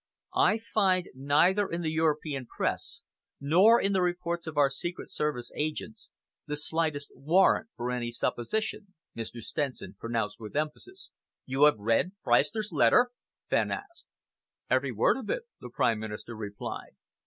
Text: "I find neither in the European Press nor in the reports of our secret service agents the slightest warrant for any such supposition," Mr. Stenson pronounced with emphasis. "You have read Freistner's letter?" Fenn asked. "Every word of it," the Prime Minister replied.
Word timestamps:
"I 0.39 0.57
find 0.57 1.09
neither 1.13 1.69
in 1.69 1.81
the 1.83 1.91
European 1.91 2.47
Press 2.47 3.03
nor 3.39 3.79
in 3.79 3.93
the 3.93 4.01
reports 4.01 4.47
of 4.47 4.57
our 4.57 4.67
secret 4.71 5.11
service 5.11 5.51
agents 5.55 6.09
the 6.47 6.55
slightest 6.57 7.11
warrant 7.13 7.69
for 7.77 7.91
any 7.91 8.09
such 8.09 8.31
supposition," 8.33 8.95
Mr. 9.15 9.41
Stenson 9.43 9.93
pronounced 9.99 10.39
with 10.39 10.55
emphasis. 10.55 11.11
"You 11.45 11.65
have 11.65 11.77
read 11.77 12.13
Freistner's 12.23 12.71
letter?" 12.71 13.11
Fenn 13.47 13.69
asked. 13.69 14.07
"Every 14.71 14.91
word 14.91 15.17
of 15.17 15.29
it," 15.29 15.43
the 15.59 15.69
Prime 15.69 15.99
Minister 15.99 16.33
replied. 16.35 16.95